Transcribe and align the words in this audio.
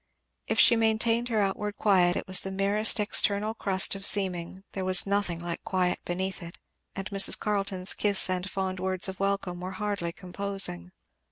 If 0.47 0.59
she 0.59 0.75
maintained 0.75 1.29
her 1.29 1.37
outward 1.37 1.77
quiet 1.77 2.15
it 2.15 2.25
was 2.25 2.39
the 2.41 2.49
merest 2.49 2.99
external 2.99 3.53
crust 3.53 3.93
of 3.93 4.03
seeming; 4.03 4.63
there 4.71 4.83
was 4.83 5.05
nothing 5.05 5.37
like 5.37 5.63
quiet 5.63 5.99
beneath 6.05 6.41
it; 6.41 6.57
and 6.95 7.07
Mrs. 7.11 7.37
Carleton's 7.37 7.93
kiss 7.93 8.27
and 8.27 8.49
fond 8.49 8.79
words 8.79 9.07
of 9.07 9.19
welcome 9.19 9.59
were 9.61 9.73
hardly 9.77 10.11
composing. 10.11 10.91